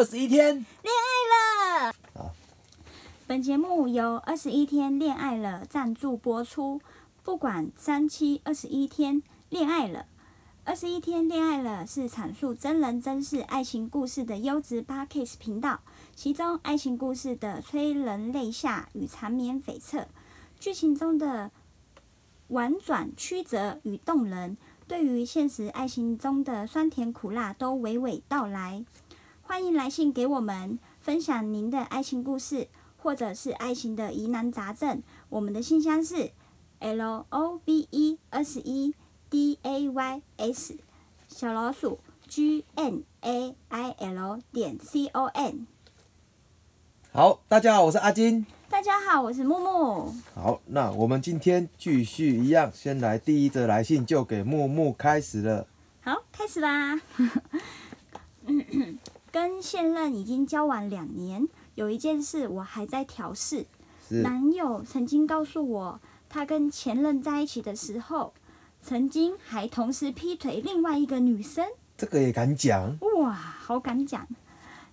[0.00, 1.94] 二十一天，恋爱了。
[3.26, 6.80] 本节目由二十一天恋爱了赞助播出。
[7.22, 10.06] 不管三七二十一天恋爱了，
[10.64, 15.80] 二十一天恋爱了是阐述真人真事爱情故事的优质八 k s 频道。
[16.16, 20.06] 其中爱情故事的催人泪下与缠绵悱恻，
[20.58, 21.50] 剧情中的
[22.48, 24.56] 婉转曲折与动人，
[24.88, 28.82] 对于现实爱情中的酸甜苦辣都娓娓道来。
[29.50, 35.02] 欢迎来信给我们，分享您的爱情故事，或者是爱情的疑难杂症。
[35.28, 36.30] 我们的信箱是
[36.78, 38.94] l o v e 二十一
[39.28, 40.78] d a y s
[41.26, 45.66] 小老鼠 g n a i l 点 c o n。
[47.12, 48.46] 好，大家好，我是阿金。
[48.68, 50.14] 大家好，我是木木。
[50.32, 55.66] 好，那我们今天继续一样，先来第一则来信，就给木木开始了。
[56.02, 57.00] 好，开始啦。
[59.32, 63.66] 跟现任已经交往两年，有一件事我还在调试。
[64.08, 68.34] 是男友曾经告诉我，他跟前任在一起的时候，
[68.82, 71.64] 曾经还同时劈腿另外一个女生。
[71.96, 72.98] 这个也敢讲？
[73.18, 74.26] 哇，好敢讲！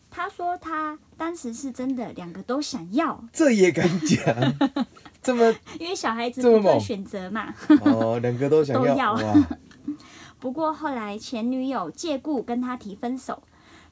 [0.10, 4.54] 他说他当时是真的两个都想要，这也敢讲？
[5.22, 7.54] 这么因为小孩子不做选择嘛。
[7.82, 9.36] 哦，两个都想要 都要？
[10.40, 13.42] 不过后来前女友借故跟他提分手，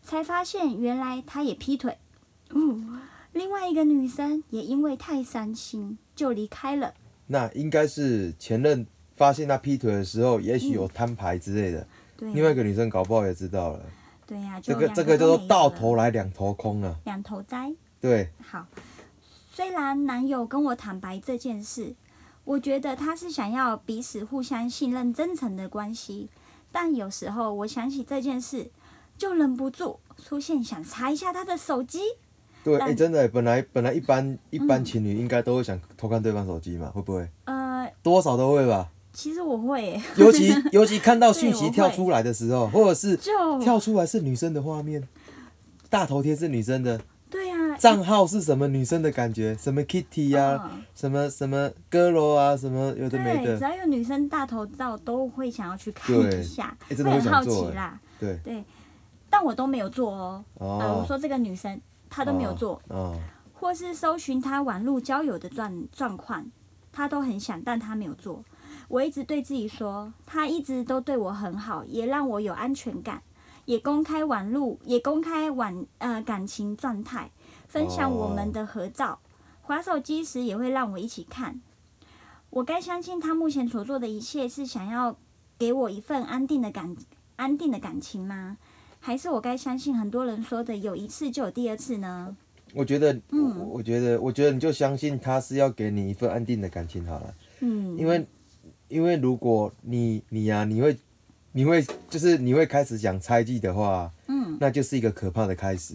[0.05, 1.97] 才发现原来他也劈腿。
[2.51, 3.01] 哦，
[3.33, 6.93] 另外一个女生也因为太伤心就离开了。
[7.27, 11.87] 那应该是前任发现他劈腿的时候，也许有摊牌之类的。
[12.15, 13.81] 对，另外一个女生搞不好也知道了。
[14.27, 16.95] 对呀、就这个这个叫做到头来两头空啊。
[17.03, 17.73] 两头栽。
[17.99, 18.67] 对，好，
[19.51, 21.95] 虽然男友跟我坦白这件事，
[22.43, 26.29] 我觉得他是想要彼此互相信任、真诚的关系，
[26.71, 28.69] 但有时候我想起这件事，
[29.17, 31.99] 就忍不住出现想查一下他的手机。
[32.63, 37.29] 对，但哎、真的，本来本来一般一般嗯情侣应该都会想偷看对方手机嘛，会不会？
[37.45, 38.89] 呃，多少都会吧。
[39.13, 45.07] 其实我会，尤其 尤其看到讯息跳出来的时候，或者是就跳出来是女生的画面，
[45.89, 46.99] 大头贴是女生的，
[47.29, 57.99] 对啊，账号是什么女生的感觉，什么 Kitty 呀、嗯什么什么 girl 啊，什么有的没的，只，要有女生大头照，都会想要去看一下，哎真的会很好想做哎奇啦。
[58.19, 58.63] 对，对，
[59.35, 60.45] 但我都没有做哦。
[60.59, 63.13] 呃，我哦，说这个女生她都没有做，哦，
[63.53, 66.49] 或是搜寻她网络交友的状状况，
[66.89, 68.45] 她都很想，但她没有做。
[68.87, 73.23] 我一直对自己说，她一直都对我很好，也让我有安全感，
[73.65, 77.29] 也公开网络，也公开网呃感情状态，
[77.67, 79.19] 分享我们的合照。
[79.63, 81.59] 划手机时也会让我一起看。
[82.51, 85.17] 我该相信他目前所做的一切是想要
[85.59, 86.95] 给我一份安定的感
[87.35, 88.55] 安定的感情吗？
[89.05, 92.35] 还是我该相信很多人说的有一次就有第二次呢？
[92.73, 97.35] 我觉得，嗯我我觉得，我觉得你就相信他是要给你一份安定的感情好了。
[97.59, 98.25] 嗯，因为
[98.87, 100.97] 因为如果你你呀、你会
[101.51, 105.93] 你会就是你会开始想猜忌的话，嗯那就是一个可怕的开始。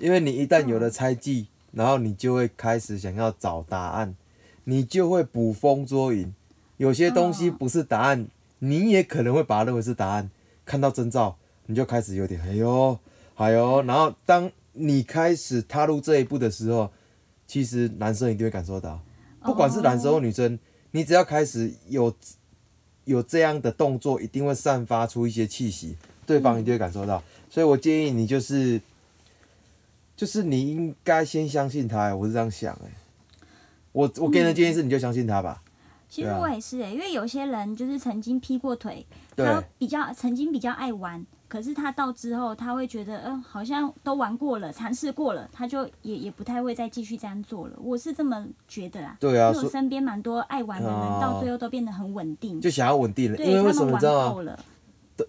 [0.00, 4.16] 因为你一旦有了猜忌，然后你就会开始想要找答案，
[4.64, 6.34] 你就会捕风捉影。
[6.78, 8.26] 有些东西嗯不是答案，
[8.58, 10.28] 你也可能会把它认为是答案。
[10.64, 12.98] 看到征兆，你就开始有点哎呦
[13.36, 16.90] 哎呦，然后当你开始踏入这一步的时候，
[17.46, 19.00] 其实男生一定会感受到，
[19.42, 20.58] 不管是男生或女生，
[20.92, 22.14] 你只要开始有
[23.04, 25.96] 有这样的动作，一定会散发出一些气息，
[26.26, 27.22] 对方一定会感受到。
[27.48, 28.80] 所以我建议你就是，
[30.16, 32.90] 就是你应该先相信他，我是这样想哎。
[33.92, 35.62] 我我给你的建议是，你就相信他吧。
[36.08, 47.76] 其实我也是诶、因为有些人就是曾经劈过腿，对他比较曾经比较爱玩，可是他到之后他会觉得，嗯、好像都玩过了，尝试过了，他就也也不太会再继续这样做了。
[47.80, 49.16] 我是这么觉得啦。
[49.20, 52.60] 对啊，因为我身边蛮多爱玩的人，哦到最后都变得很稳定。
[52.60, 54.56] 就想要稳定了，对因为为什么你知道吗？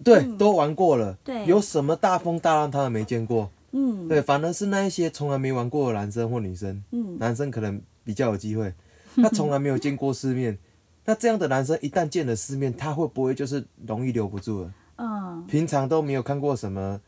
[0.04, 3.50] 对，嗯都玩过了，对有什么大风大浪他们没见过？
[3.72, 8.74] 嗯，对，反而是那一些从来没玩过的男生或女生，嗯，男生可能比较有机会，
[9.16, 10.58] 他从来没有见过世面。
[11.06, 14.72] 那这样的男生一旦见了世面，他会不会就是容易留不住了？
[14.98, 17.00] 嗯平常都没有看过什么，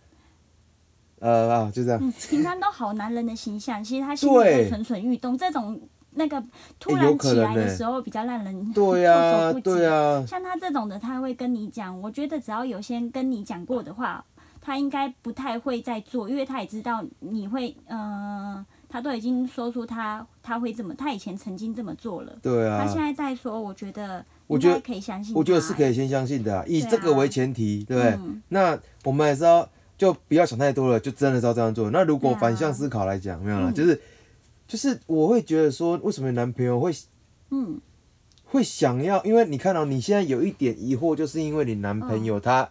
[1.21, 2.01] 呃啊，就这样。
[2.03, 5.37] 嗯，平常都好男人的形象，其实他心里对会蠢蠢欲动。
[5.37, 5.79] 这种
[6.13, 6.43] 那个
[6.79, 12.01] 突然起来的时候，比较让人措手不及对呀、像他这种的，他会跟你讲。
[12.01, 14.25] 我觉得只要有先跟你讲过的话，
[14.61, 22.39] 他应该不太会再做，因为他也知道你会，嗯、他都已经说出他他会这么，他以前曾经这么做了。
[22.43, 23.01] 对啊他现。
[23.01, 25.39] 在在说，我觉得我觉得可以相信他。
[25.39, 28.11] 我觉得是可以先相信的、啊，以这个为前提，对不对？
[28.13, 29.67] 嗯那我们还是要
[29.97, 31.91] 就不要想太多了，就真的是要这样做。
[31.91, 34.01] 那如果反向思考来讲，没有了，嗯就是
[34.67, 36.93] 就是我会觉得说，为什么男朋友会
[37.51, 37.81] 嗯
[38.45, 39.23] 会想要？
[39.25, 42.69] 因为你看到、你现在有一点疑惑，就是因为你男朋嗯友他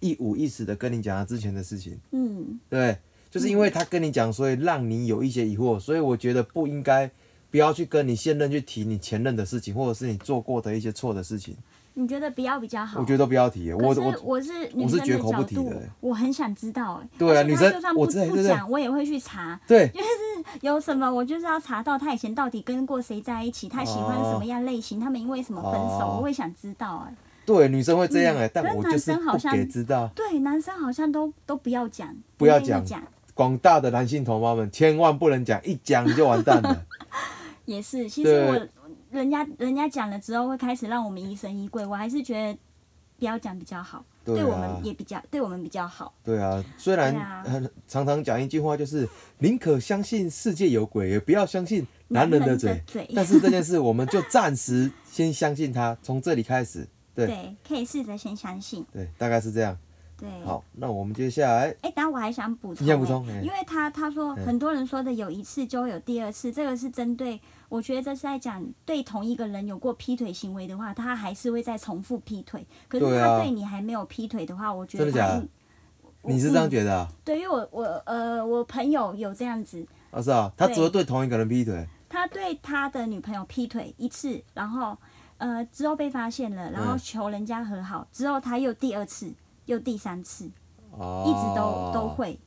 [0.00, 2.98] 一五一十的跟你讲他之前的事情，嗯对，
[3.32, 7.10] 就是因为他跟你讲，所以让你有一些疑惑，所以我觉得不应该。
[7.50, 11.54] 不要去跟你现任去提你前任的事情，或者是你做过的一些错的事情，
[11.92, 12.98] 你觉得不要比较好？
[12.98, 13.70] 我觉得都不要提。
[13.74, 17.08] 我我我是我是绝口不提的欸，我很想知道哎。
[17.18, 19.60] 对啊女生就算不不讲，我也会去查。
[19.68, 27.14] 对就是有什么我就是要查到他以前到底跟过谁在一起，他喜欢什么样类型，他们因为什么分手，哦我会想知道哎。
[27.44, 30.10] 对，女生会这样哎、但我就是不给知道。
[30.14, 33.02] 对，男生好像都都不要讲，不要讲讲，
[33.34, 36.86] 广大的男性同胞们，千万不能讲，一讲你就完蛋了。
[37.64, 38.08] 也是。
[38.08, 38.68] 其实我
[39.10, 42.58] 人家人家讲了之后，会开始让我们疑神疑鬼，我还是觉得
[43.18, 46.12] 不要讲比较好，对对我啊们，也比较对我们比较好。
[46.24, 47.14] 对啊，虽然
[47.86, 49.08] 常常讲一句话，就是
[49.38, 52.82] 宁可相信世界有鬼，也不要相信男人的嘴。
[52.86, 56.86] 嘴，但是这件事，我们就暂时先相信他，从这里开始。
[57.14, 58.84] 对对，可以试着先相信。
[58.90, 59.76] 对，大概是这样。
[60.22, 63.26] 对，好，那我们接下来，哎，等下我还想补充、你想补充？
[63.42, 64.46] 因为他他说嗯。
[64.46, 72.64] 很多人说的有一次就会有第二次，这个是针对，我觉得这是在讲对同一个人有过劈腿行为的话，他还是会再重复劈腿。
[72.86, 75.40] 可是他对你还没有劈腿的话，我觉得真的假的？
[75.40, 77.08] 他你是这样嗯觉得啊？
[77.24, 81.84] 对，因为我我呃我朋友有这样子，啊是啊，他只会对同一个人劈腿。
[82.08, 84.96] 他对他的女朋友劈腿一次，然后
[85.38, 86.98] 呃之后被发现了，然后嗯。
[86.98, 89.32] 求人家和好，之后他又第二次，
[89.66, 90.50] 又第三次，
[90.90, 91.24] 哦。
[91.26, 92.08] 一直都都。
[92.08, 92.38] 会。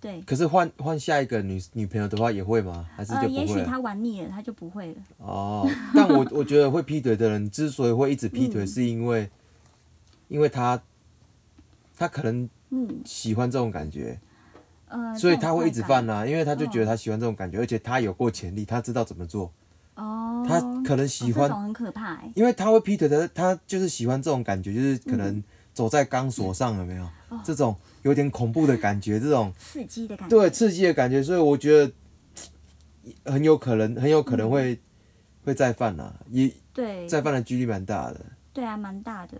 [0.00, 2.86] 对，可是换换下一个女女朋友的话也会吗？
[2.94, 3.26] 还是就？
[3.26, 5.00] 也许他玩腻了，他就不会了。
[5.16, 9.30] 哦，但我 我觉得会劈腿的人之所以会一直劈腿，嗯是因为，
[10.28, 10.82] 因为他
[11.96, 14.20] 他可能嗯，喜欢这种感觉，
[14.88, 19.50] 呃，所以他会一直犯啊，因为他就觉得他喜欢这种感觉，而且他有过潜力，他知道怎么做，
[19.94, 22.30] 哦，他可能喜欢哦这种很可怕哎。
[22.34, 25.44] 因为他会劈腿的，他就是喜欢这种感觉，就是可嗯能
[25.74, 27.04] 走在钢索上，有没有？
[27.28, 30.36] 哦这种有点恐怖的感觉，这种刺激的感觉。
[30.36, 31.92] 对刺激的感觉，所以我觉得
[33.30, 34.78] 很有可能，很有可能会、
[35.44, 38.24] 会再犯啊，也对再犯的几率蛮大的。
[38.52, 39.36] 对啊，蛮大的。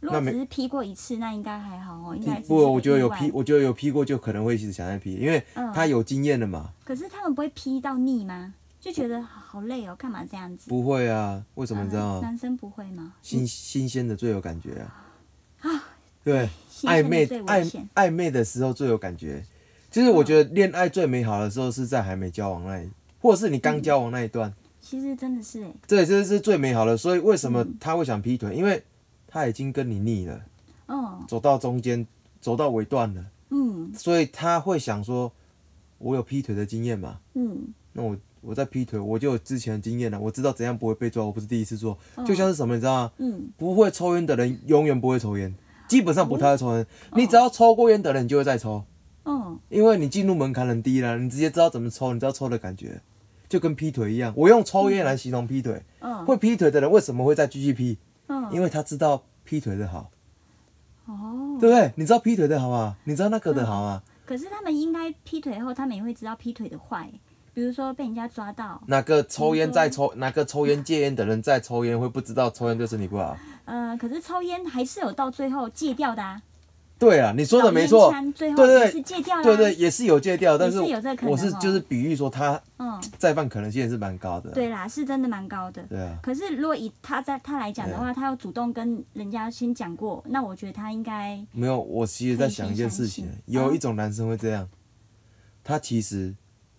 [0.00, 6.72] 如那只是劈过一次，那应该还好哦，应该不，我觉得有劈，我觉得有劈过就可能会一直想再劈，因为嗯他有经验了嘛。
[6.84, 8.54] 可是他们不会劈到腻吗？
[8.80, 10.70] 就觉得好累哦，干嘛这样子？
[10.70, 12.22] 不会啊，为什么你知道？
[12.22, 13.12] 男生不会吗？
[13.20, 15.04] 新新鲜的最有感觉啊。
[16.28, 16.48] 对，
[16.82, 17.86] 暧昧暧。
[17.94, 19.42] 暧昧的时候最有感觉。
[19.90, 22.88] 其实我觉得恋爱最美好的时候是在还没交往那一，
[23.18, 26.94] 或者是你刚交往那一段，其实真的是哎，对，这是最美好的。
[26.94, 28.54] 所以为什么嗯他会想劈腿？
[28.54, 28.82] 因为
[29.26, 30.42] 他已经跟你腻了，
[30.86, 32.06] 哦走到中间，
[32.42, 35.32] 走到尾段了，嗯所以他会想说，
[35.96, 41.98] 我有劈腿的经验嘛，嗯，那我我在劈腿，我就有之前的经验了，我知道怎样不会被抓，我不是第一次做。
[42.16, 43.12] 嗯就像是什么，你知道吗？
[43.16, 45.54] 嗯不会抽烟的人永远不会抽烟，
[45.88, 46.82] 基本上不太会抽烟。
[46.82, 46.86] 哦
[47.16, 48.84] 你只要抽过烟的人，你就会再抽，
[49.24, 53.00] 嗯因为你进入门槛很低了，你直接知道怎么抽，你知道抽的感觉，
[53.48, 54.32] 就跟劈腿一样。
[54.36, 57.98] 我用抽烟来形容劈腿，嗯会劈腿的人为什么会再继续劈？
[58.28, 60.10] 嗯，因为他知道劈腿的好，
[61.06, 61.92] 哦，对不对？
[61.96, 62.96] 你知道劈腿的好吗？
[63.04, 64.02] 你知道那个的好吗？
[64.26, 67.10] 可是他们应该劈腿后，他们也会知道劈腿的坏，
[67.58, 73.36] 比如说被人家抓到，哪个抽烟再抽，哪个抽烟戒烟的人再抽烟，会不知道抽烟对身体不好？
[73.64, 76.40] 呃，可是抽烟还是有到最后戒掉的啊。
[77.00, 79.42] 对啊，你说的没错对对也是戒掉。
[79.42, 80.78] 对对，，也是有戒掉，但是
[81.26, 84.50] 我是就是比喻说他嗯，再犯可能性也是蛮高的。
[84.52, 85.82] 对啦，是真的蛮高的。
[85.88, 94.68] 对啊，可是如果以他在他来讲的话，他要主动跟人家先讲过，那我觉得他应该没有，我其实在想一件事情有一种男生会这样，
[95.64, 96.32] 他其实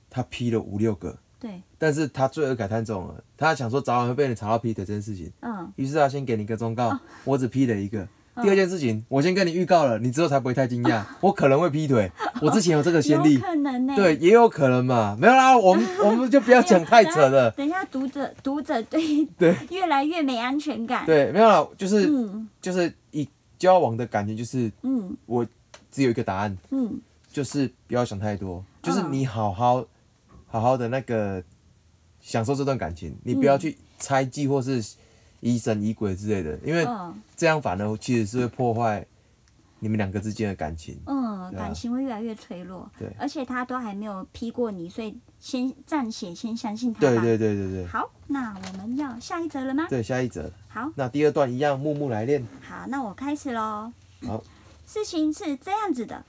[0.10, 7.00] 他劈了五六个，对，但是他罪恶感太重了，他想说早晚会被你查到劈腿这件事情，嗯，于是他先给你一个忠告，哦。
[7.26, 8.00] 我只劈了一个。
[8.36, 8.44] 嗯。
[8.44, 12.10] 第二件事情，我先跟你预告了，你之后才不会太惊讶， 我可能会劈腿，
[12.42, 19.54] 我之前有这个先有例，可能呢、对，也有可能嘛，没有啦，我们 我们就不要讲太扯了，等一下读者读者对对。
[19.72, 21.06] 越来越没安全感。
[21.06, 22.48] 对，没有啦，就是嗯。
[22.62, 25.18] 就是以交往的感觉，就是嗯。
[25.26, 25.46] 我
[25.92, 26.98] 只有一个答案，嗯。
[27.30, 29.12] 就是不要想太多，就是嗯。
[29.12, 29.84] 你好好
[30.50, 31.44] 好好的那个
[32.20, 34.84] 享受这段感情，你不要去猜忌或是
[35.40, 39.06] 疑神疑鬼之类的，因为嗯这样反而其实是会破坏
[39.80, 41.00] 你们两个之间的感情。
[41.06, 42.90] 嗯，啊感情会越来越脆弱。
[42.98, 47.08] 对而且他都还没有劈过你，所以先暂且先相信他吧。
[47.10, 49.88] 对对对对对好，那我们要下一则了吗？
[49.90, 52.46] 对，下一则，好那第二段一样，木木来练。
[52.62, 53.94] 好，那我开始喽。
[54.28, 54.44] 好，
[54.86, 56.26] 事情是这样子的，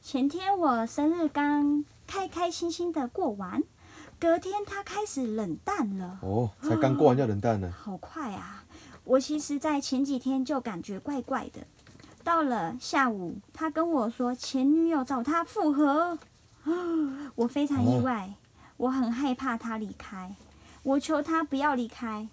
[0.00, 3.62] 前天我生日刚开开心心的过完，
[4.18, 6.18] 隔天他开始冷淡了。
[6.22, 7.70] 哦，才刚过完就冷淡了。
[7.70, 8.64] 好快啊！
[9.04, 11.66] 我其实，在前几天就感觉怪怪的。
[12.22, 16.16] 到了下午，他跟我说前女友找他复合，
[17.34, 18.34] 我非常意外，
[18.76, 20.36] 我很害怕他离开，
[20.84, 22.28] 我求他不要离开，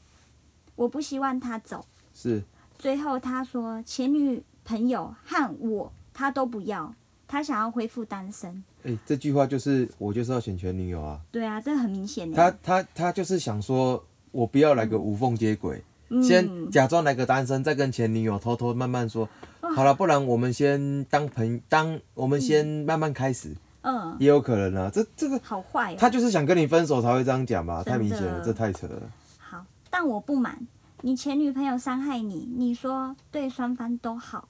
[0.75, 1.85] 我不希望他走。
[2.13, 2.43] 是，
[2.77, 6.93] 最后他说前女朋友和我他都不要，
[7.27, 8.63] 他想要恢复单身。
[8.83, 11.19] 哎、这句话就是我就是要选前女友啊。
[11.31, 12.49] 对啊，这很明显他。
[12.63, 19.27] 他他就是想说，我不要来个无缝接轨，嗯先假装来个单身，再跟前女友偷偷慢慢说，
[19.61, 24.89] 好了，不然我们先当朋当，我们先慢慢开始，嗯，也有可能啊。
[24.93, 25.95] 这这个好坏哦。
[25.99, 27.83] 他就是想跟你分手才会这样讲吧？
[27.83, 29.11] 太明显了，这太扯了。
[29.37, 30.57] 好，但我不满，
[31.01, 34.47] 你前女朋友伤害你，你说对双方都好。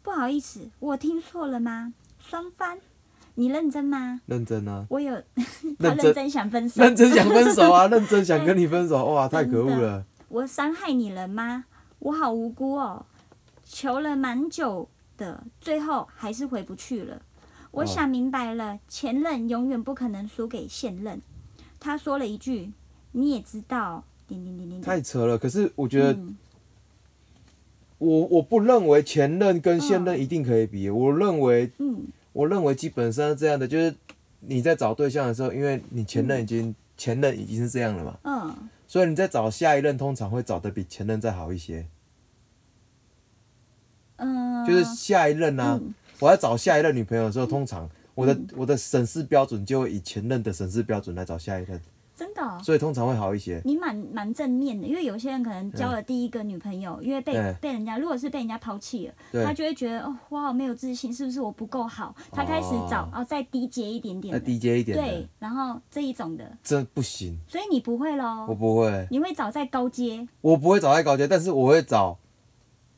[0.00, 1.92] 不好意思，我听错了吗？
[2.18, 2.78] 双方，
[3.38, 4.20] 你认真吗？
[4.26, 5.14] 认真啊，我有，
[5.78, 6.82] 他认真想分手。
[6.82, 10.04] 认真想分手啊， 认真想跟你分手，哇，太可恶了。
[10.28, 11.66] 我伤害你了吗？
[12.00, 13.06] 我好无辜哦，
[13.64, 17.22] 求了蛮久的，最后还是回不去了。
[17.70, 21.22] 我哦想明白了，前任永远不可能输给现任。
[21.78, 22.72] 他说了一句
[23.12, 24.82] ：“你也知道，点点点点点。
[24.82, 26.36] 太扯了，可是我觉得嗯
[27.98, 32.06] 我我不认为前任跟现任一定可以比，我认为嗯
[32.38, 33.92] 我认为基本上是这样的，就是
[34.38, 38.68] 你在找对象的时候，因为你前任已经、前任已经是这样了嘛，嗯。
[38.86, 41.88] 所以你在找下一任通常会找的比前任再好一些，
[44.16, 45.92] 嗯，就是下一任啊，嗯。
[46.20, 51.80] 我在找下一任女朋友的时候，通常我的、我的审视标准就会以前任的审视标准来找下一任，
[52.18, 53.62] 真的哦、所以通常会好一些。
[53.64, 57.54] 你蛮蛮正面的，因为有些人可能交了第一个女朋友，因为被对。
[57.60, 62.14] 被人家，如果是被人家抛弃了，他就会觉得哦，我好没有自信，是不是我不够好？
[62.32, 72.18] 他开始找哦再低阶一点点那的，低阶一点对，，然后这一种的，这不行，所以你不会喽我，不会，你会找在高阶，我不会找在高阶，但是我会找。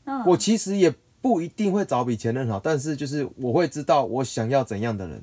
[0.05, 5.21] 嗯，我其实也不一定会找比前任好，但是就是我会知道我想要怎样的人。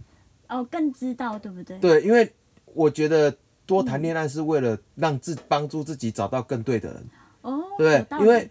[0.48, 1.78] 哦更知道对不对？
[1.78, 2.32] 对，因为
[2.74, 3.36] 我觉得
[3.68, 7.06] 多谈恋爱是为了让自帮助自己找到更对的人，
[7.42, 8.50] 哦，对因为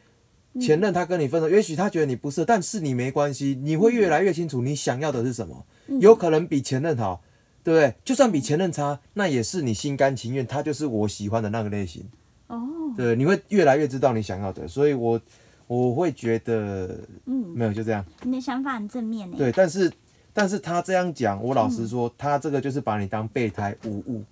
[0.61, 7.21] 前任他跟你分手，也许他觉得你不适合，但是你没关系，你会越来越清楚你想要的是什么，嗯有可能比前任好。
[7.63, 7.93] 对不对？
[8.05, 12.01] 就算比前任差，那也是你心甘情愿，他就是我喜欢的那个类型。
[12.47, 15.19] 哦，对，你会越来越知道你想要的，所以我
[15.67, 18.05] 我会觉得嗯，没有就这样。
[18.23, 19.91] 你的想法很正面呢，对，但是
[20.31, 24.23] 但是他这样讲，我老嗯实说，他这个就是把你当备胎无误，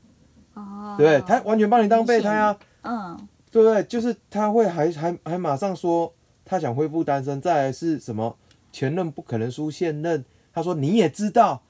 [0.55, 1.21] 哦，对不对？
[1.27, 3.27] 他完全把你当备胎啊，嗯。
[3.51, 3.81] 对不对？
[3.85, 8.35] 就是他会还还还马上说他想恢复单身，再来是什么
[8.73, 11.61] 前任不可能输现任，他说你也知道，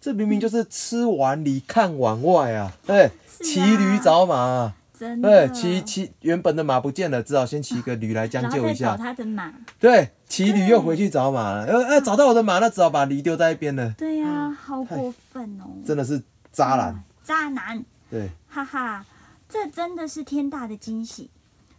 [0.00, 17.84] 这明明就是吃碗里看碗外啊，对，骑驴找马啊，真的，对，骑骑原本的马不见了，只好先骑个驴来将就一下，找他的马，对，骑驴又回去找马了，呃呃，找到我的马，那只好把驴丢在一边了，对呀，好过分哦，真的是渣男，啊渣男。
[18.10, 18.30] 对。
[18.48, 19.04] 哈哈，
[19.48, 21.30] 这真的是天大的惊喜！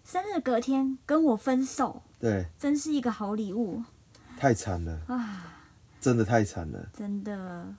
[0.04, 3.84] 生日隔天跟我分手，对，真是一个好礼物
[4.38, 5.62] 太惨了，啊！
[6.02, 6.90] 真的太惨了。
[6.94, 7.76] 真的，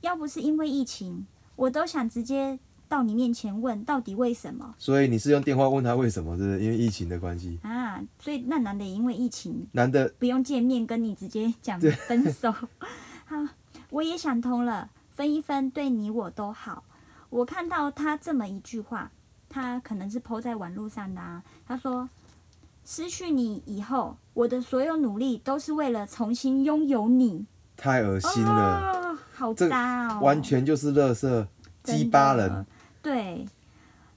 [0.00, 6.60] 要不是因为疫情，我都想直接到你面前问到底为什么所以你是用电话问他为什么，是不是？
[6.60, 8.00] 因为疫情的关系，啊？
[8.20, 12.52] 所以那男的也因为疫情男的不用见面，跟你直接讲分手。
[13.26, 13.36] 好，
[13.90, 16.84] 我也想通了，分一分对你我都好。
[17.32, 19.10] 我看到他这么一句话，
[19.48, 21.42] 他可能是 PO 在网络上的啊。
[21.66, 22.06] 他说
[22.84, 27.46] ：“失去你以后，我的所有努力都是为了重新拥有你。
[27.74, 30.20] 太恶”心了，哦，好渣哦！
[30.20, 31.46] 完全就是垃圾，
[31.82, 32.66] 鸡巴人，。
[33.00, 33.48] 对，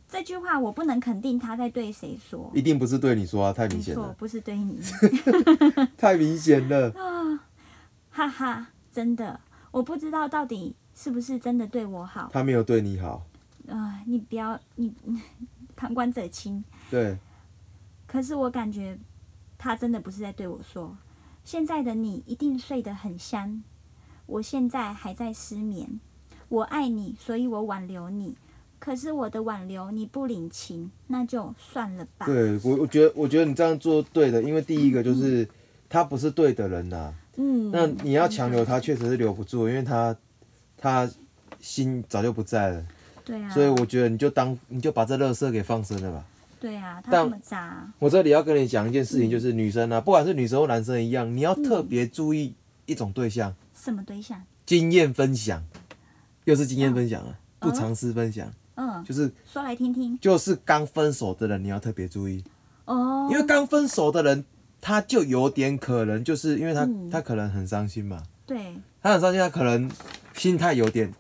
[0.10, 2.52] 这句话我不能肯定他在对谁说。
[2.54, 4.82] 一定不是对你说啊，太明，显了，不是对你。
[5.96, 7.40] 太明显了啊。
[8.12, 9.40] 哈哈，真的，
[9.72, 12.30] 我不知道到底是不是真的对我好。
[12.34, 13.24] 他没有对你好，
[13.68, 14.92] 啊、你不要你
[15.76, 16.64] 旁观者清。
[16.90, 17.18] 对，
[18.08, 18.98] 可是我感觉
[19.58, 20.98] 他真的不是在对我说，
[21.44, 23.62] 现在的你一定睡得很香，
[24.26, 26.00] 我现在还在失眠。
[26.48, 28.36] 我爱你，所以我挽留你。
[28.78, 32.28] 可是我的挽留你不领情，那就算了吧。
[32.28, 35.48] 对我我觉得我觉得你这样做对的，因为第一个就是
[35.90, 40.16] 他不是对的人呐、嗯，那你要强留他，确实是留不住，因为他
[40.92, 41.10] 他
[41.60, 42.86] 心早就不在了，
[43.24, 46.24] 对啊，所以我觉得你就当你就把这乐色给放生了吧。
[46.60, 52.54] 对啊，他但这么渣，我这里要跟你讲一件事情，就是女生啊，不管是女生或男生一样，你要特别注意
[52.86, 54.42] 一种对象，什么对象？
[54.66, 55.64] 经验分享，
[56.46, 60.18] 又是经验分享啊，不尝试分享，嗯，就是说来听听。
[60.20, 62.44] 就是刚分手的人，你要特别注意，
[62.86, 64.46] 哦，因为刚分手的人，
[64.82, 67.10] 他就有点可能就是因为他、嗯。
[67.12, 69.90] 他可能很伤心嘛，对，他很伤心，他可能
[70.34, 71.14] 心态有点，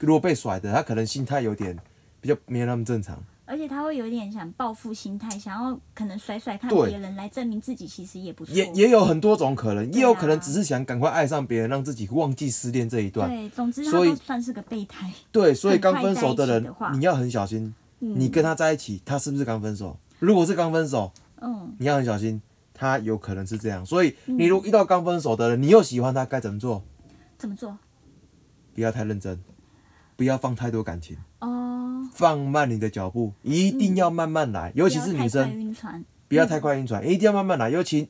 [0.00, 1.76] 如果被甩的，他可能心态有点
[2.20, 3.22] 比较没有那么正常。
[3.50, 8.54] 而且他会有点想报复心态，想要可能甩甩看别人来证明自己其实也不错。
[8.54, 13.26] 也也有很多种可能，也有可能啊只是想赶快爱上别人，让自己忘记失恋这一段。
[13.30, 15.10] 对，总之他所以算是个备胎。
[15.32, 19.96] 对，所以刚分手的人你要很小心，嗯你跟他在一起，他是不是刚分手？
[20.18, 22.42] 如果是刚分手，嗯，你要很小心，
[22.78, 23.84] 他有可能是这样。
[23.84, 26.84] 所以你如果遇到刚分手的人，你又喜欢他，该怎么做？
[27.36, 27.76] 怎么做？
[28.74, 29.42] 不要太认真，
[30.14, 35.74] 不要放太多感情，哦，放慢你的脚步，一定要慢慢来，尤其是女生。
[36.28, 37.70] 不要太快晕船，一定要慢慢来。
[37.70, 38.08] 尤其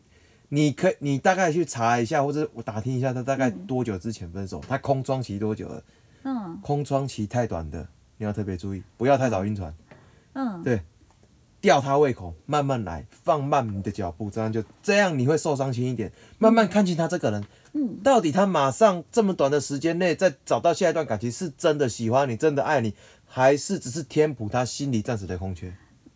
[0.48, 4.60] 你可你大概去查一下，或者我打听一下，他大概多久之前分手？
[4.68, 5.82] 他空窗期多久了？
[6.25, 9.72] 嗯空窗期太短的，你要特别注意，不要太早晕船，
[10.32, 10.82] 嗯，对
[11.61, 22.95] 吊他胃口，慢慢来，放慢你的脚步，这样就这样你会受伤轻一点，慢慢看清他这个人，嗯，到底他马上这么短的时间内再找到下一段感情，是真的喜欢你，真的爱你，
[23.27, 25.75] 还是只是填补他心里暂时的空缺？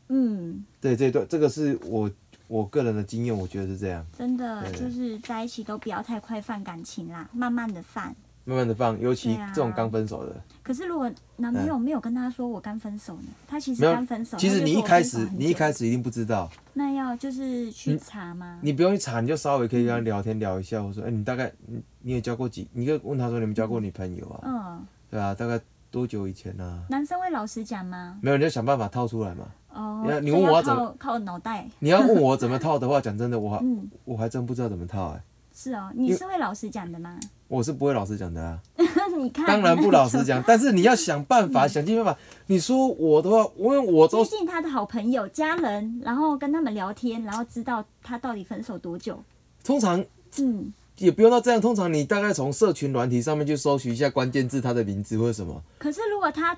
[0.08, 2.10] 嗯，对，这一段这个是我
[2.46, 8.14] 我个人的经验，我觉得是这样，真的就是在一起都不要太快放感情啦，慢慢的放。
[8.44, 13.28] 慢慢的放，尤其这种刚分手的，可是如果男朋友没有跟他说我刚分手呢？
[13.46, 14.36] 他其实刚分手。
[14.36, 18.58] 其实你一开始你一开始一定不知道，那要就是去查吗？
[18.60, 22.66] 你不用去查，你就稍微可以跟他聊天聊一下，我说，哎、你大概你你也交过几？
[22.72, 24.40] 你可以问他说，你们交过女朋友啊？
[24.44, 26.82] 嗯，对啊，大概多久以前啊？
[26.90, 28.18] 男生会老实讲吗？
[28.20, 29.46] 没有，你要想办法套出来嘛。
[29.72, 31.66] 哦你要，你问我要怎么靠靠脑袋？
[31.78, 35.22] 你要问我怎么套的话，讲真的，我还嗯，我还真不知道怎么套哎、
[35.54, 37.18] 是哦，你是会老实讲的吗？
[37.48, 38.58] 我是不会老实讲的啊，
[39.18, 42.18] 你看，当然不老实讲， 但是你要想办嗯法，想尽办法。
[42.46, 49.22] 你说我的话，因为我接都近他的好朋友、家人，然后跟他们聊天，然后知道他到底分手多久。
[49.62, 50.02] 通常
[50.38, 56.56] 嗯，也不用到这样，通常你大概从社群软体上面去搜寻一下关键字，他的名字或者什么，可是如果他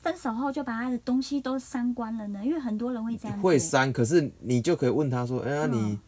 [0.00, 2.40] 分手后就把他的东西都删光了呢？
[2.44, 3.42] 因为很多人会这样子。
[3.42, 5.98] 会删，可是你就可以问他说，哎呀你嗯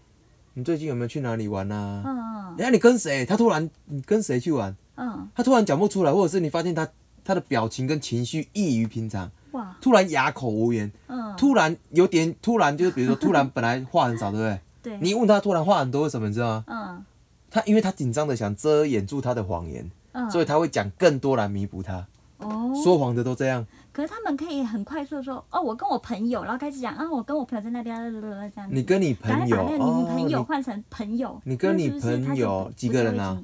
[0.54, 2.02] 你最近有没有去哪里玩啊？
[2.04, 2.19] 嗯
[2.58, 3.24] 哎呀你跟谁？
[3.24, 4.74] 他突然你跟谁去玩？
[4.96, 6.88] 嗯，他突然讲不出来，或者是你发现他
[7.24, 14.60] 他的表情跟情绪异于平常，哇，突然哑口无言，嗯，突然有点突然就是比如说突然本来话很少，对不对？
[14.82, 16.64] 对，你问他突然话很多，为什么你知道吗？
[16.68, 17.04] 嗯
[17.52, 22.06] 他因为他紧张的想遮掩住他的谎言，嗯，所以他会讲更多来弥补他。
[22.38, 23.66] 哦，说谎的都这样，
[24.00, 28.74] 可是他们可以很快速的说，哦，我跟我朋友，然后开始讲啊，我跟我朋友在那边这样子。
[28.74, 31.38] 你跟你朋友把那个女朋友哦，换成朋友。
[31.44, 33.38] 你跟你朋友几个人啊？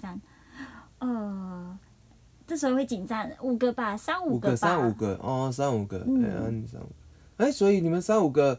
[1.01, 1.79] 呃，
[2.47, 4.57] 这时候会紧张，五个吧，三五个。
[4.57, 8.59] 三五个哦，三五个，嗯三五个，哎，所以你们三五个，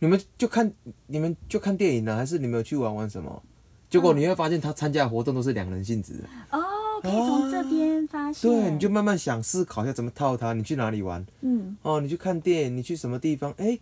[0.00, 0.72] 你们就看
[1.06, 3.40] 你们就看电影呢，还是你们有去玩玩什么？
[3.88, 6.65] 结果嗯你会发现他参加的活动都是两人性质的，哦，
[7.06, 8.50] 可以从这边发现。
[8.50, 10.52] 对，你就慢慢想思考一下怎么套他。
[10.52, 11.24] 你去哪里玩？
[11.40, 13.52] 嗯哦，你去看电影，你去什么地方？
[13.56, 13.78] 哎，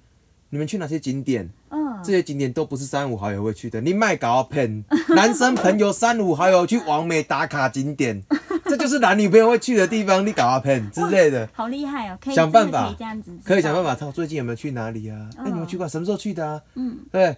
[0.50, 1.50] 你们去哪些景点？
[1.70, 4.84] 嗯，这些景点都不是三五好友会去的，你卖搞骗，
[5.16, 8.22] 男生朋友三五好友去完美打卡景点，
[8.66, 13.82] 这就是男女朋友会去的地方，你搞骗之类的，好厉害哦，可以想办法可以这样子，可以想办。
[13.82, 14.12] 法套。
[14.12, 15.28] 最近有没有去哪里啊？
[15.36, 15.88] 哎、你们去过？
[15.88, 16.62] 什么时候去的啊？
[16.74, 17.36] 嗯，对，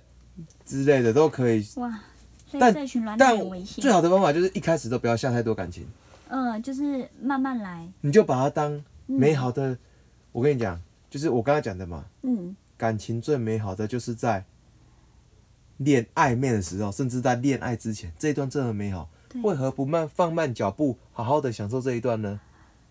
[0.64, 1.66] 之类的都可以。
[1.76, 1.92] 哇，
[2.52, 2.72] 但
[3.18, 3.36] 但。
[3.64, 5.86] 最好的方法就是一开始都不要下太多感情，
[6.28, 7.86] 嗯，就是慢慢来。
[8.00, 9.76] 你就把它当美好的。
[10.32, 14.44] 我跟你讲，就是我刚才讲的嘛，嗯感情最美好的就是在
[15.78, 19.08] 恋暧昧的时候，甚至在恋爱之前，这一段真的很美好。
[19.42, 22.40] 为何不慢放慢脚步，好好的享受这一段呢？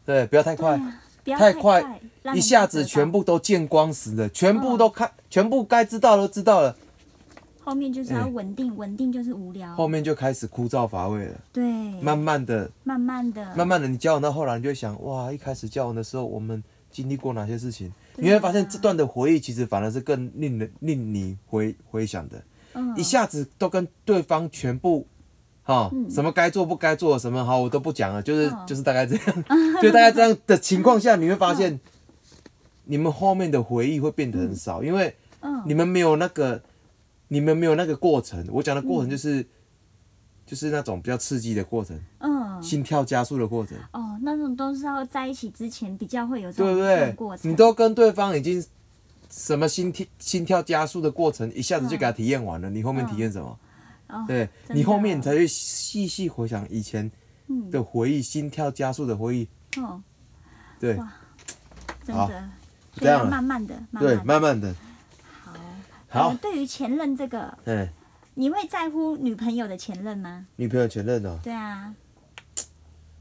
[0.06, 0.80] 对，不要太快，
[1.26, 2.00] 太快
[2.36, 6.76] 一下子全部都见光死了，全部都看，全部该知道都知道了，
[7.66, 9.76] 后面就是要哎稳定，稳定就是无聊。
[9.76, 11.34] 后面就开始枯燥乏味了。
[11.52, 11.64] 对，
[12.00, 17.88] 慢慢的，慢慢的，慢慢的，你交往到后来，你就会想，哇，一开始交往的时候，我们经历过哪些事情？
[17.90, 17.94] 啊。
[18.18, 22.42] 你会发现这段的回忆其实反而是更令人令你回回想的。
[22.74, 22.96] 嗯。
[22.96, 25.08] 一下子都跟对方全部，
[25.64, 26.08] 哈、嗯。
[26.08, 28.68] 什么该做不该做，什么好我都不讲了，就是、嗯。
[28.68, 29.44] 就是 大概这样，
[29.82, 31.80] 就大概这样的情况下，你会发现，
[32.84, 35.64] 你们后面的回忆会变得很少，因为嗯。
[35.66, 36.62] 你们没有那个，
[37.28, 38.46] 你们没有那个过程。
[38.52, 39.46] 我讲的过程就是，
[40.46, 47.42] 就是那种比较刺激的过程，嗯心跳加速的过程，哦，那种都是要在一起之前比较会有这种过对？
[47.44, 47.52] 程。
[47.52, 48.64] 你都跟对方已经
[49.30, 53.60] 什么心跳心跳加速的过程，一下子就给他体验完了，你后面体验什么？
[54.08, 57.12] 哦，对你后面你才会细细回想以前
[57.48, 59.48] 嗯，的回忆，心跳加速的回忆。
[59.82, 60.02] 哦，
[60.80, 60.96] 对
[62.06, 62.50] 真的，
[62.96, 64.80] 这样慢慢的，慢对，慢地慢慢的，好。
[66.42, 67.88] 对于前任这个，嗯，
[68.36, 70.46] 你会在乎女朋友的前任吗？
[70.56, 71.94] 女朋友前任哦，对啊，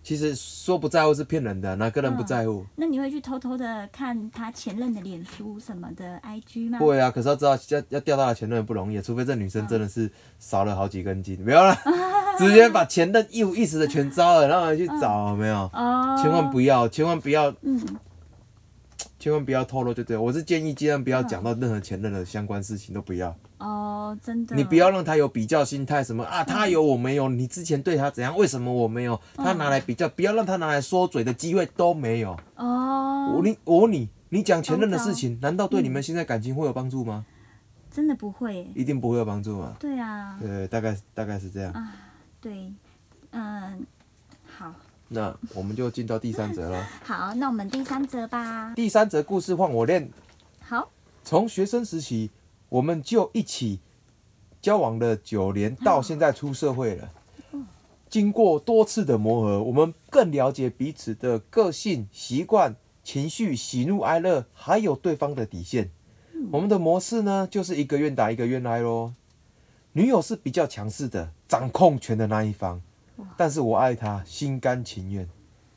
[0.02, 2.64] 其实说不在乎是骗人的，哪个人不在乎？
[2.76, 6.78] 那你会去偷偷的看他前任的脸书什么的 IG 吗？
[6.78, 11.74] 会啊，可是要知道要要钓到他前任不容易，除非这女生真的是少了好几根筋，没有了，
[12.36, 15.70] 直接把前任一五一十的全招了，然后去找，有没有？
[15.72, 17.80] 哦，千万不要，千万不要，嗯，
[19.24, 23.34] 千万不要透露，就对我是建议尽量不要讲到任何前任的相关事情，都不要。
[23.56, 29.18] 哦，真的，你不要让他有比较心态，什么啊，他有我没有，你之前对他怎样，为什么我没有？
[29.34, 32.38] 他拿来比较，不要让他拿来说嘴的机会都没有。
[32.56, 37.24] 哦，我你我问你，你讲前任的事情，难道对你们现在感情会有帮助吗？
[37.90, 39.74] 真的不会，一定不会有帮助嘛。
[39.80, 41.72] 对啊，对，大概大概是这样。
[41.72, 41.96] 啊
[42.42, 42.70] 对，
[43.30, 43.78] 嗯，好，
[45.14, 46.84] 那我们就进到第三则了。
[47.04, 48.74] 好，那我们第三则吧。
[48.74, 50.10] 第三则故事换我练。
[50.60, 50.90] 好，
[51.22, 52.30] 从学生时期，
[52.68, 53.80] 我们就一起
[54.60, 57.10] 交往了九年，到现在出社会了。
[58.10, 65.90] 经过多次的磨合，我们更了解彼此的个性、习惯、情绪、喜怒哀乐，还有对方的底线。
[66.52, 69.14] 我们的模式呢，就是一个愿打一个愿挨咯。
[69.92, 72.82] 女友是比较强势的，掌控权的那一方，
[73.36, 75.28] 但是我爱他，心甘情愿。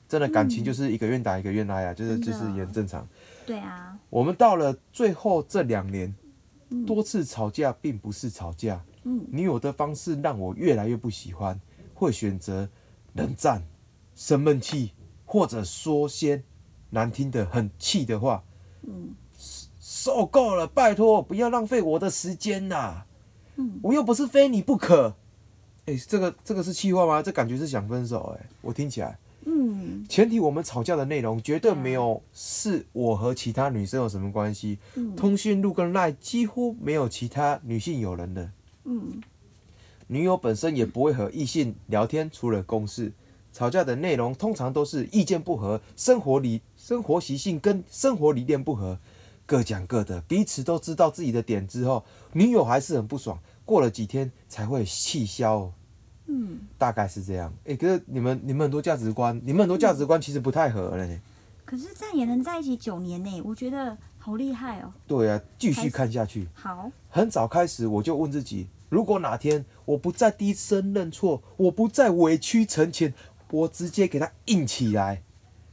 [0.07, 3.05] 真的感情就是一个愿打一个愿挨啊，就是就是也很正常。
[3.45, 6.15] 对啊，我们到了最后这两年，
[6.85, 11.59] 多次吵架并不是吵架，嗯，女友的方式让我越来越不喜欢，
[11.93, 12.69] 会选择
[13.15, 13.63] 冷战、
[14.15, 14.93] 生闷气，
[15.25, 16.41] 或者说些
[16.91, 18.45] 难听的、很气的话。
[18.83, 19.13] 嗯，
[19.77, 23.03] 受够了，拜托不要浪费我的时间呐！
[23.57, 25.17] 嗯，我又不是非你不可。
[25.87, 27.23] 哎、这个这个是气话吗？
[27.23, 29.17] 这感觉是想分手哎、我听起来。
[29.45, 38.51] 嗯，前提我们吵架的内容绝对没有是我和其他女生有什么关系，嗯通讯录跟赖几乎没有其他女性友人的，
[38.83, 39.21] 嗯，
[40.07, 43.13] 女友本身也不会和异性聊天，除了公事。
[43.53, 48.99] 吵架的内容通常都是意见不合、生活理生活习性跟生活理念不合，
[49.45, 55.71] 各讲各的，彼此都知道自己的点之后，女友还是很不爽，过了几天才会气消。
[56.25, 57.53] 嗯，大概是这样。
[57.65, 61.19] 诶，可是你们你们很多价值观，你们很多价值观其实不太合嘞。
[61.63, 64.91] 可是这样也能在一起九年呢，我觉得好厉害哦。
[65.05, 66.47] 对啊，继续看下去。
[66.53, 73.13] 好，很早开始我就问自己，如果哪天我不再低声认错，我不再委曲求全，
[73.51, 75.23] 我直接给他硬起来，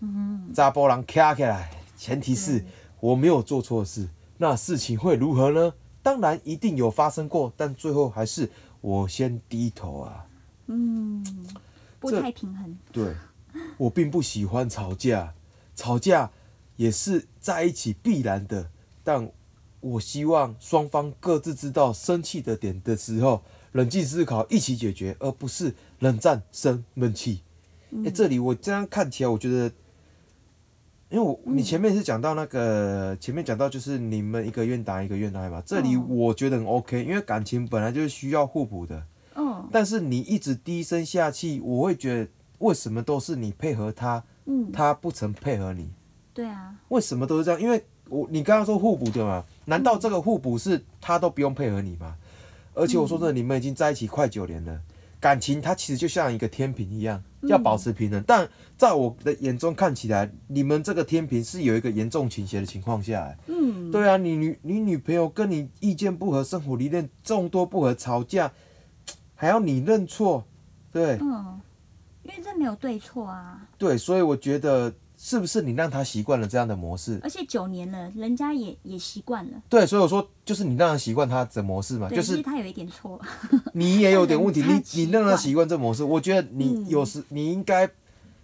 [0.01, 1.71] 嗯，扎波浪卡起来。
[1.97, 2.65] 前提是
[3.01, 5.75] 我没有做错事，那事情会如何呢？
[6.05, 8.51] 当然一定有发生过，但最后还是
[8.83, 10.27] 我先低头啊。
[10.67, 11.25] 嗯，
[11.99, 12.79] 不太平衡。
[12.93, 13.17] 对，
[13.79, 15.35] 我并不喜欢吵架，
[15.75, 16.31] 吵架
[16.77, 18.71] 也是在一起必然的，
[19.03, 19.31] 但
[19.81, 27.41] 我希望双方各自知道生气的点的时候，冷静思考，一起解决，而不是冷战生闷气。
[28.05, 29.73] 哎、这里我这样看起来，我觉得，
[31.15, 39.01] 因为我你前面是讲到那个，前面讲到就是你们一个愿打一个愿挨嘛，这里哦我觉得很 OK，因为感情本来就是需要互补的。
[39.37, 45.89] 嗯但是你一直低声下气，我会觉得为什么都是你配合他，嗯，他不曾配合你？
[46.33, 47.61] 对啊，为什么都是这样？
[47.61, 49.45] 因为我你刚刚说互补对吗？
[49.67, 52.17] 难道这个互补是他都不用配合你吗？
[52.75, 54.81] 而且我说真的，你们已经在一起快九年了，
[55.21, 58.23] 感情它其实就像一个天平一样，要保持平衡。
[58.27, 63.39] 但在我的眼中看起来，你们这个天平是有一个严重倾斜的情况下来。
[63.47, 68.53] 嗯，对啊，你女你女朋友跟你意见不合，生活理念众多不合，吵架
[69.35, 70.45] 还要你认错，
[70.93, 71.61] 对嗯，
[72.23, 74.93] 因为这没有对错啊，对，所以我觉得
[75.27, 77.19] 是不是你让他习惯了这样的模式？
[77.23, 79.53] 而且九年了，人家也也习惯了。
[79.71, 83.19] 对，所以我说就是你让他习惯他的模式嘛，对，就是他有一点错。
[83.73, 87.89] 你也有点问题，你 你让他习惯这模式，我觉得你嗯有时你应该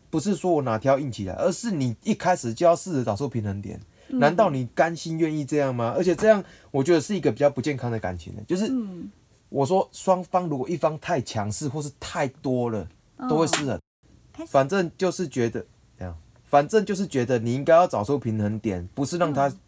[0.08, 3.78] 不是说我哪条硬起来，而是你一开始就要试着找出平衡点。
[4.08, 5.92] 嗯难道你甘心愿意这样吗？
[5.94, 9.10] 而且这样，我觉得是一个比较不健康的感情的，就是嗯，
[9.50, 12.88] 我说双方如果一方太强势或是太多了，
[13.28, 13.78] 都会失哦
[14.36, 14.46] 衡。
[14.46, 15.62] 反正就是觉得
[16.50, 19.58] 反正就是觉得你应该要找出平衡点，不是让他嗯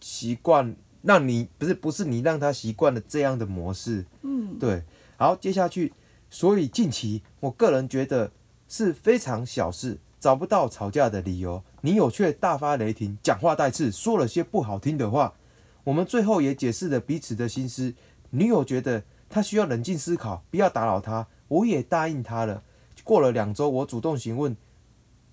[0.00, 4.06] 习惯，让你不是不是你让他习惯了这样的模式。
[4.22, 4.84] 嗯，对，
[5.16, 5.92] 好，接下去，
[6.30, 8.30] 所以近期我个人觉得
[8.68, 15.34] 是非常小事，找不到吵架的理由，女友却大发雷霆，讲话带刺，说了些不好听的话。
[15.82, 17.92] 我们最后也解释了彼此的心思。
[18.30, 22.62] 女友觉得他需要冷静思考，不要打扰他，我也答应他了。
[23.02, 24.56] 过了两周，我主动询问，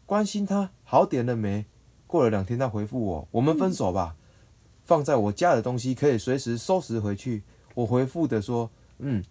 [0.08, 1.65] 关心他好点了没？
[2.08, 4.15] 过了两天，他回复我，我们分手吧。
[4.86, 7.43] 放在我家的东西可以随时收拾回去。
[7.76, 9.22] 我回复的说，嗯，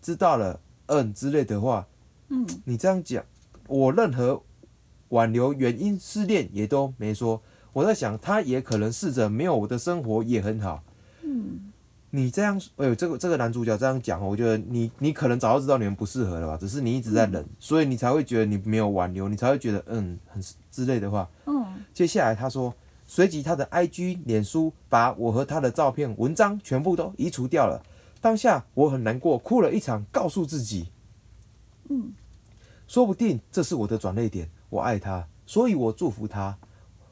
[0.00, 1.86] 知道了，嗯之类的话。
[2.30, 3.22] 嗯，你这样讲，
[3.68, 4.42] 我任何
[5.10, 7.42] 挽留原因、失恋也都没说。
[7.74, 10.82] 我在想，他也可能试着没有我的生活也很好。
[11.22, 11.69] 嗯，
[12.10, 16.56] 你这样，哎呦，这个这个男主角这样讲，我觉得你你可能早就知道你们不适合了吧？
[16.56, 21.28] 只是你一直在忍，所以你才会觉得你没有挽留，你才会觉得嗯很之类的话。
[21.46, 22.74] 嗯，接下来他说，
[23.06, 27.80] 随即他的 IG、脸书把我和他的照片、文章全部都移除掉了。
[28.20, 30.88] 当下我很难过，哭了一场，告诉自己，
[31.88, 32.12] 嗯，
[32.88, 34.50] 说不定这是我的转捩点。
[34.68, 36.58] 我爱他，所以我祝福他。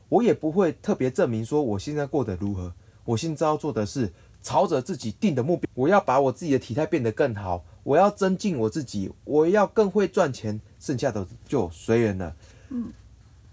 [0.08, 2.72] 我也不会特别证明说我现在过得如何。
[3.04, 12.34] 我现在要做的是朝着自己定的目标，我要把我自己的体态变得更好，我要增进我自己，我要更会赚钱，剩下的就随缘了。
[12.70, 12.92] 嗯，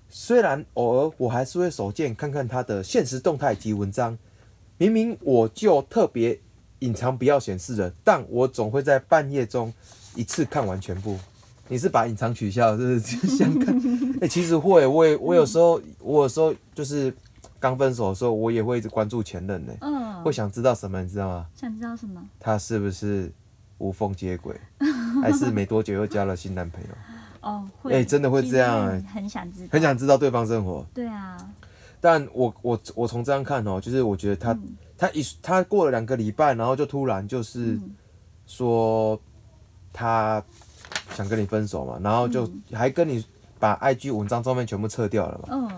[0.10, 4.18] 虽然偶尔我还是会手贱看看他的现实动态及文章，
[4.78, 6.40] 明明我就特别
[6.80, 9.74] 隐藏不要显示的，但我总会在半夜中
[10.16, 11.18] 一次看完全部。
[11.68, 13.76] 你是把隐藏取消，是不是想看？
[14.22, 17.12] 哎、其实会，我也我有时候，我有时候就是
[17.60, 19.95] 刚分手的时候，我也会一直关注前任呢、嗯，
[20.26, 21.46] 会想知道什么，你知道吗？
[21.56, 22.20] 想知道什么？
[22.40, 23.32] 他是不是
[23.78, 24.60] 无缝接轨，
[25.22, 26.90] 还是没多久又交了新男朋友？
[27.42, 30.84] 哦，会，哎真的会这样很很想知道，很想知道对方生活。
[30.96, 31.38] 对啊，
[32.02, 37.92] 但我我我从这样看哦，就是我觉得他、嗯他一他过了两个礼拜，然后就突然就是嗯
[38.48, 39.20] 说
[39.92, 40.42] 他
[41.12, 43.24] 想跟你分手嘛，然后就还跟你
[43.60, 45.50] 把 IG 文章照片全部撤掉了嘛。
[45.52, 45.70] 嗯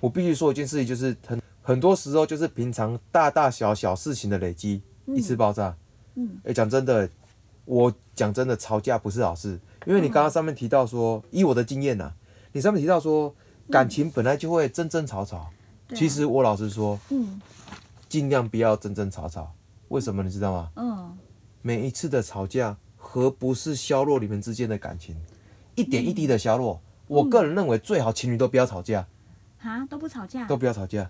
[0.00, 5.76] 我必须说一件事情，就是很很多时候就是平常大大小小事情的累积，一次爆炸。
[6.16, 7.08] 嗯哎、讲真的，
[7.64, 12.12] 我讲真的，吵架不是好事，因为你刚刚上面提到说，以我的经验呐、
[12.50, 13.32] 你上面提到说，
[13.70, 15.48] 感情本来就会争争吵吵。
[15.94, 17.40] 其实我老实说，嗯
[18.08, 19.52] 尽量不要争争吵吵。
[19.90, 20.70] 为什么你知道吗？
[20.74, 21.16] 嗯
[21.62, 25.14] 每一次的吵架，何不是削弱你们之间的感情，
[25.76, 26.80] 一点一滴的削弱。
[27.06, 29.06] 我个人认为，最好情侣都不要吵架，
[29.58, 31.08] 哈都不吵架，都不要吵架。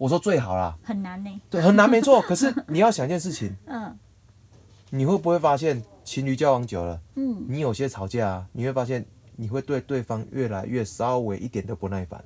[0.00, 1.40] 我说最好啦，很难呢。
[1.50, 2.22] 对，很难没错。
[2.26, 3.94] 可是你要想一件事情，嗯
[4.88, 9.04] 你会不会发现情侣交往久了，嗯，你有些吵架啊，你会发现
[9.36, 12.24] 你会对对方越来越稍微一点都不耐烦，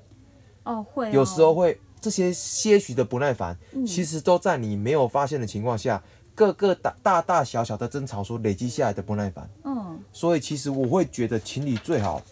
[0.62, 6.00] 哦会哦，有时候会这些些许的不耐烦，嗯其实都在你没有发现的情况下，
[6.32, 9.50] 各个大大大小小的争吵所累积下来的不耐烦。
[9.64, 12.22] 嗯所以其实我会觉得情侣最好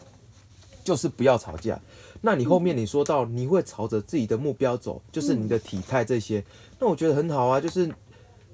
[0.85, 1.77] 就是不要吵架。
[2.25, 6.43] 那你后面你说到你会朝着自己的目标走，就是你的体态这些，
[6.79, 7.93] 那我觉得很好啊，就是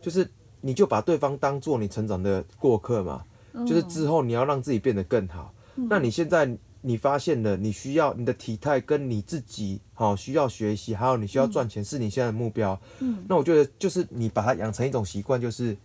[0.00, 0.28] 就是
[0.62, 5.52] 你就把对方当做你成长的过客嘛，嗯，就是之后你要让自己变得更好。
[5.74, 6.50] 那你现在
[6.80, 12.80] 你发现了，你需要你的体态跟你自己好、需要学习，还有你需要赚钱是你现在的目标。
[13.00, 15.76] 嗯那我觉得就是你把它养成一种习惯，就是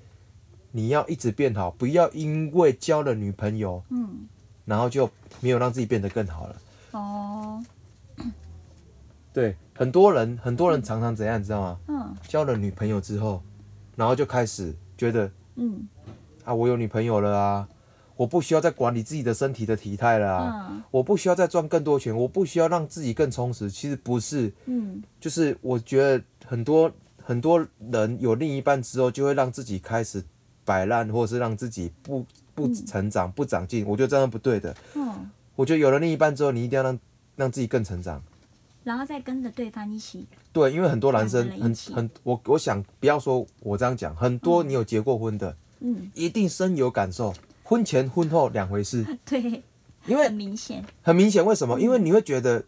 [0.72, 4.28] 你要一直变好，不要因为交了女朋友，嗯
[4.66, 5.10] 然后就
[5.42, 6.56] 没有让自己变得更好了。
[6.92, 7.33] 哦
[9.34, 11.80] 对，很多人很多人常常怎样，你知道吗？
[11.88, 13.42] 嗯交了女朋友之后，
[13.96, 15.88] 然后就开始觉得嗯
[16.46, 17.68] 啊，我有女朋友了啊，
[18.16, 20.68] 我不需要再管理自己的身体的体态了啊。
[20.70, 23.72] 嗯我不需要再赚更多钱，我不需要让自己更充实。
[23.72, 26.92] 其实不是，嗯就是我觉得很多
[27.24, 30.24] 很多人有另一半之后，就会让自己开始
[30.64, 33.84] 摆烂，或者是让自己不不成长、不长进。
[33.88, 34.76] 我觉得这样不对的。
[34.94, 37.00] 嗯，我觉得有了另一半之后，你一定要让
[37.36, 38.22] 让自己更成长。
[38.84, 47.34] 然后再跟着对方一起，对，因为很多男生很很，我我想不要说我这样讲，很多你有结过婚的，嗯，一定深有感受。
[47.64, 49.64] 婚前婚后两回事， 对，
[50.06, 51.80] 因为很明显，很明显，为什么？
[51.80, 52.64] 因为你会觉得，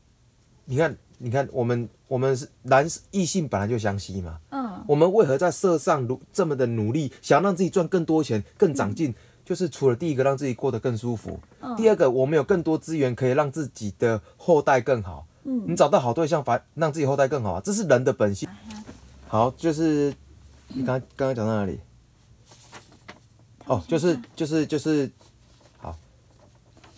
[0.64, 9.14] 你看，你看，我们我们是男异性本来就相吸嘛，嗯我们为何在社上如这么的努力，想要让自己赚更多钱、更长进？
[9.44, 15.28] 就是除了第一个让自己过得更舒服，嗯第二个我们有更多资源可以让自己的后代更好。
[15.46, 18.50] 嗯你找到好对象，反让自己后代更好啊，这是人的本性。
[19.28, 20.14] 好，就是
[20.68, 21.80] 你刚刚刚讲到哪里？
[23.68, 25.10] 哦，就是就是就是，
[25.78, 25.96] 好，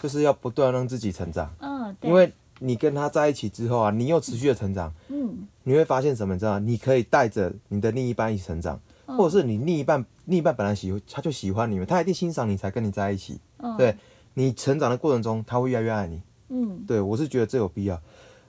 [0.01, 6.33] 就是要不断让自己成长，嗯，对因为你跟他在一起之后啊，你又持续的成长，嗯你会发现什么？
[6.33, 6.59] 你知道吗？
[6.59, 13.39] 你可以带着你的另一半一起成长，嗯或者是你另一半另一半本来喜他就喜欢你们，他一定欣赏你才跟你在一起。
[13.59, 13.95] 嗯对
[14.33, 16.21] 你成长的过程中，他会越来越爱你。
[16.49, 18.01] 嗯对我是觉得这有必要。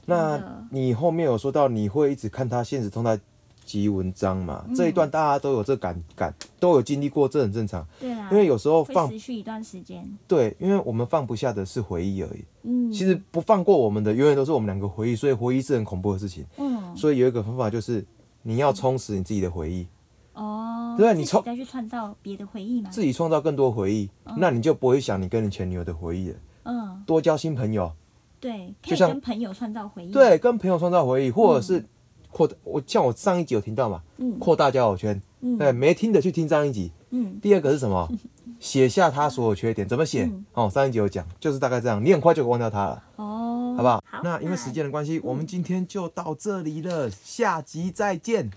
[0.09, 3.21] 那你后面有说到你会一直看他现实动态，
[3.67, 7.87] 及文章嘛，这一段大家都有这感感，都有经历过，这很正常。
[8.01, 10.03] 对啊，因为有时候放持续一段时间。
[10.27, 12.43] 对，因为我们放不下的是回忆而已。
[12.63, 16.47] 嗯，其实不放过我们的，永远都是我们两个回忆，所以回忆是很恐怖的事情。
[16.57, 18.03] 嗯，所以有一个方法就是，
[18.43, 19.87] 你要充实你自己的回忆，
[20.33, 22.89] 哦，对啊你创再去创造别的回忆嘛。
[22.89, 26.37] 自己创造更多回忆，那你就不会想你跟你前女友的回忆了。
[26.63, 27.93] 嗯，多交新朋友，
[28.41, 31.85] 对，可就像以跟朋友创造回忆。，对，跟朋友创造回忆，或者是
[32.31, 35.21] 扩我像我上一集有听到嘛，嗯扩大交友圈。
[35.41, 36.91] 嗯对，没听的去听上一集。
[37.11, 38.09] 嗯，第二个是什么？
[38.59, 40.45] 写下他所有缺点，怎么写嗯？
[40.55, 44.03] 哦，上一集有讲，就是大概这样，你很快就忘掉他了，哦，好不好？
[44.05, 48.51] 好，那因为时间的关系，我们今天就到这里了，下集再见。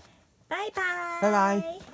[0.48, 0.82] 拜拜，
[1.22, 1.91] 拜拜。